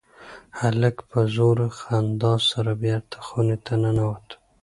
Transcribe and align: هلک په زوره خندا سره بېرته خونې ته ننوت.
هلک 0.59 0.95
په 1.09 1.19
زوره 1.35 1.67
خندا 1.79 2.33
سره 2.51 2.71
بېرته 2.83 3.17
خونې 3.25 3.57
ته 3.65 3.73
ننوت. 3.83 4.27